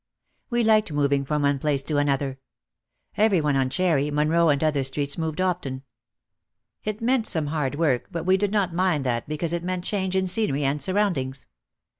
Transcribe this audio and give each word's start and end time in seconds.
We 0.49 0.63
liked 0.63 0.91
moving 0.91 1.25
from 1.25 1.43
one 1.43 1.59
place 1.59 1.83
to 1.83 1.97
another. 1.97 2.39
Every 3.17 3.39
one 3.39 3.55
on 3.55 3.69
Cherry, 3.69 4.09
Monroe 4.09 4.49
and 4.49 4.63
other 4.63 4.83
streets 4.83 5.15
moved 5.15 5.39
often. 5.39 5.83
It 6.83 7.01
meant 7.01 7.27
some 7.27 7.45
hard 7.45 7.75
work 7.75 8.07
but 8.09 8.25
we 8.25 8.35
did 8.35 8.51
not 8.51 8.73
mind 8.73 9.03
that 9.05 9.27
be 9.29 9.37
cause 9.37 9.53
it 9.53 9.61
meant 9.63 9.83
change 9.83 10.15
in 10.15 10.25
scenery 10.25 10.63
and 10.63 10.81
surroundings. 10.81 11.45